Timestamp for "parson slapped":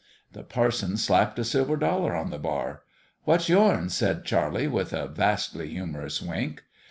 0.41-1.37